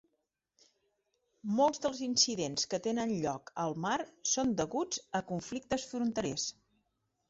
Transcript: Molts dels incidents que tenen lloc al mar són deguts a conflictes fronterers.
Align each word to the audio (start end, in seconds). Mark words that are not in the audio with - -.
Molts 1.59 1.83
dels 1.83 2.01
incidents 2.07 2.67
que 2.73 2.81
tenen 2.89 3.15
lloc 3.27 3.55
al 3.67 3.79
mar 3.87 4.01
són 4.35 4.59
deguts 4.65 5.07
a 5.23 5.27
conflictes 5.33 5.91
fronterers. 5.95 6.53